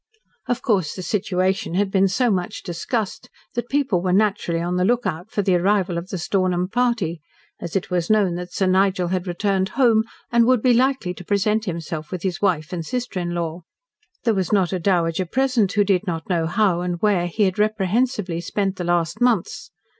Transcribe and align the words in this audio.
Of 0.47 0.63
course 0.63 0.95
the 0.95 1.03
situation 1.03 1.75
had 1.75 1.91
been 1.91 2.07
so 2.07 2.31
much 2.31 2.63
discussed 2.63 3.29
that 3.53 3.69
people 3.69 4.01
were 4.01 4.11
naturally 4.11 4.59
on 4.59 4.77
the 4.77 4.83
lookout 4.83 5.29
for 5.29 5.43
the 5.43 5.53
arrival 5.57 5.95
of 5.95 6.09
the 6.09 6.17
Stornham 6.17 6.67
party, 6.69 7.21
as 7.59 7.75
it 7.75 7.91
was 7.91 8.09
known 8.09 8.33
that 8.33 8.51
Sir 8.51 8.65
Nigel 8.65 9.09
had 9.09 9.27
returned 9.27 9.69
home, 9.77 10.03
and 10.31 10.47
would 10.47 10.63
be 10.63 10.73
likely 10.73 11.13
to 11.13 11.23
present 11.23 11.65
himself 11.65 12.09
with 12.11 12.23
his 12.23 12.41
wife 12.41 12.73
and 12.73 12.83
sister 12.83 13.19
in 13.19 13.35
law. 13.35 13.61
There 14.23 14.33
was 14.33 14.51
not 14.51 14.73
a 14.73 14.79
dowager 14.79 15.27
present 15.27 15.71
who 15.73 15.83
did 15.83 16.07
not 16.07 16.27
know 16.27 16.47
how 16.47 16.81
and 16.81 16.99
where 16.99 17.27
he 17.27 17.43
had 17.43 17.59
reprehensibly 17.59 18.41
spent 18.41 18.77
the 18.77 18.83
last 18.83 19.21
months. 19.21 19.69